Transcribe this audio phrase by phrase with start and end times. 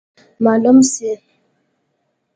[0.45, 1.11] معلومه سي.